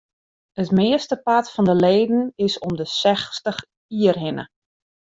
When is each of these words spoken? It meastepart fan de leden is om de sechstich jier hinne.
It 0.61 0.69
meastepart 0.77 1.47
fan 1.53 1.65
de 1.69 1.75
leden 1.85 2.23
is 2.47 2.59
om 2.67 2.75
de 2.79 2.85
sechstich 2.99 3.59
jier 3.95 4.17
hinne. 4.23 4.45